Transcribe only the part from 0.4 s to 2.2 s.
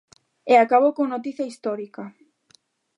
E acabou con noticia histórica.